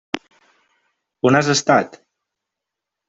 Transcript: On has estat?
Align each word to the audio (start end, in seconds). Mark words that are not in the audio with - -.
On 1.31 1.37
has 1.41 1.51
estat? 1.57 2.01